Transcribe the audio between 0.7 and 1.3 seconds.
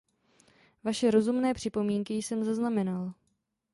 Vaše